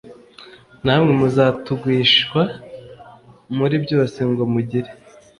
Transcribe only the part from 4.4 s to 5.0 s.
mugire